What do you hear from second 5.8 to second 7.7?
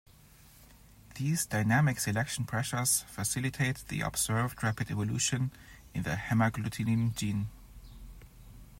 in the hemagglutinin gene.